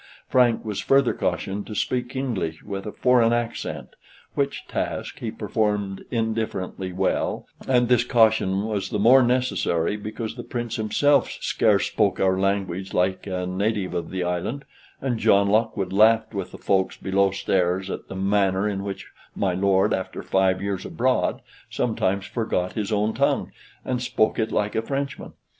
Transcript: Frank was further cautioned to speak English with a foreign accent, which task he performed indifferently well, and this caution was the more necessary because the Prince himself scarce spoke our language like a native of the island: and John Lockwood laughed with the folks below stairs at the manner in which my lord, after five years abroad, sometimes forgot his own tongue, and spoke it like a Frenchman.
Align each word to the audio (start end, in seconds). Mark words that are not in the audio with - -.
Frank 0.27 0.65
was 0.65 0.79
further 0.79 1.13
cautioned 1.13 1.67
to 1.67 1.75
speak 1.75 2.15
English 2.15 2.63
with 2.63 2.87
a 2.87 2.91
foreign 2.91 3.33
accent, 3.33 3.89
which 4.33 4.65
task 4.67 5.19
he 5.19 5.29
performed 5.29 6.03
indifferently 6.09 6.91
well, 6.91 7.45
and 7.67 7.87
this 7.87 8.03
caution 8.03 8.63
was 8.65 8.89
the 8.89 8.97
more 8.97 9.21
necessary 9.21 9.95
because 9.97 10.33
the 10.35 10.43
Prince 10.43 10.77
himself 10.77 11.29
scarce 11.39 11.85
spoke 11.85 12.19
our 12.19 12.39
language 12.39 12.95
like 12.95 13.27
a 13.27 13.45
native 13.45 13.93
of 13.93 14.09
the 14.09 14.23
island: 14.23 14.65
and 15.01 15.19
John 15.19 15.47
Lockwood 15.49 15.93
laughed 15.93 16.33
with 16.33 16.49
the 16.49 16.57
folks 16.57 16.97
below 16.97 17.29
stairs 17.29 17.91
at 17.91 18.07
the 18.07 18.15
manner 18.15 18.67
in 18.67 18.83
which 18.83 19.05
my 19.35 19.53
lord, 19.53 19.93
after 19.93 20.23
five 20.23 20.63
years 20.63 20.83
abroad, 20.83 21.43
sometimes 21.69 22.25
forgot 22.25 22.73
his 22.73 22.91
own 22.91 23.13
tongue, 23.13 23.51
and 23.85 24.01
spoke 24.01 24.39
it 24.39 24.51
like 24.51 24.73
a 24.73 24.81
Frenchman. 24.81 25.33